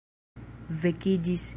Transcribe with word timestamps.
vekiĝis 0.85 1.49